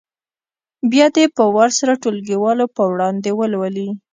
[0.91, 3.89] بیا دې په وار سره ټولګیوالو په وړاندې ولولي.